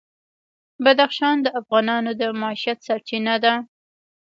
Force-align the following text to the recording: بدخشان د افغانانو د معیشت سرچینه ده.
بدخشان 0.83 1.37
د 1.41 1.47
افغانانو 1.59 2.11
د 2.19 2.21
معیشت 2.41 2.77
سرچینه 2.87 3.35
ده. 3.43 3.53